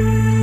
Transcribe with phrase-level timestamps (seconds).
[0.00, 0.38] Oh,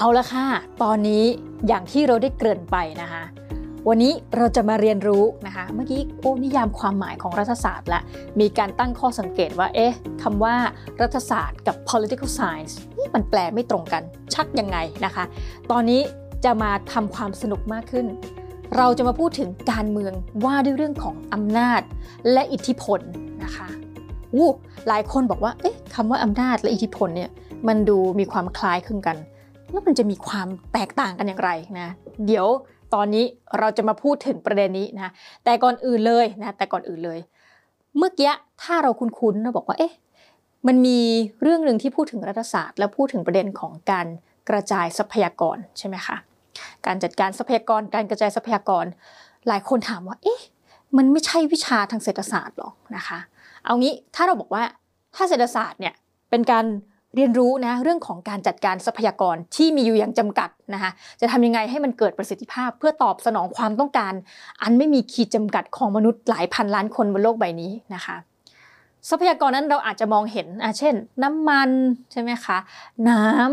[0.00, 0.46] เอาละค่ะ
[0.82, 1.24] ตอนนี้
[1.68, 3.22] อย่างที่เราได้เกริ่นไปนะคะ
[3.88, 8.00] วันนี้เราจะมาเรียนรู้นะคะ เมื่อกี้โอ้นิยามความหมายของรัฐศาสตร์ละ
[8.40, 10.54] มีการตั้งข้อสังเกตว่า เอ๊ะคำว่า
[11.00, 14.02] รัฐศาสตร์กับ political science นี่มันแปลไม่ตรงกัน
[14.34, 15.24] ชักยังไงนะคะ
[15.70, 16.00] ตอนนี้
[16.44, 18.06] จะมาทำความสนุกมากขึ้น
[18.76, 20.12] เราจะมาพูดถึงการเมือง
[20.44, 21.80] ว่าด้วยเรื่องของอำนาจ
[22.32, 23.00] และอิทธิพล
[23.44, 23.68] นะคะ
[24.34, 24.50] อู้
[24.88, 27.30] หลายคนบอกว่า เอ๊ะคำว่าอำนาจและอิทธิพลเนี่ย
[27.68, 29.18] มันดูมีความคล้ายคลึงกัน
[29.72, 31.50] แล้วมันจะมีความแตกต่างกันอย่างไร
[31.80, 31.88] นะ
[32.26, 32.46] เดี๋ยว
[32.94, 33.24] ตอนนี้
[33.58, 35.12] เราจะมาพูดถึงประเด็นนี้นะ
[35.44, 37.18] แต่ก่อนอื่นเลยนะแต่ก่อนอื่นเลย
[37.96, 39.92] เมื่อกี้ถ้าเราคุ้นๆเราบอกว่าเอ๊ะ
[40.66, 40.98] มันมี
[41.42, 44.06] เรื่องหนึ่งที่พูดถึงรัฐศาสตร์ และพูดถึงประเด็นของการ
[44.48, 46.16] กระจายทรัพยากรใช่ไหมคะ
[46.86, 48.84] การจัดการทรัพยากรการกระจายทรัพยากร
[49.48, 50.40] หลายคนถามว่าเอ๊ะ
[50.96, 53.18] มันไม่ใช่วิชาทางเศรษฐศาสตร์หรอกนะคะ
[53.64, 54.64] เอางี้ถ้าเราบอกว่า
[55.16, 55.94] ถ้าเศรษฐศาสตร์เนี่ย
[56.30, 56.64] เป็นการ
[57.16, 64.12] เรียนรู้นะเรื่องของการจัดการทรัพยากรที่มีอยู่อย่างจำกัดนะคะจะทำยังไงให้มันเกิดประสิทธิภาพ เพื่อตอบสนองความต้องการ
[64.62, 68.16] อันไม่มีขีดจำกัดของมนุษย์หลายพันล้านคนบนโลกใบนี้นะคะ
[69.08, 70.46] ทรัพยากรนั้นเราอาจจะมองเห็น
[70.78, 71.70] เช่น น้ำมัน
[72.12, 72.58] ใช่ไหมคะ
[73.08, 73.46] น้ำ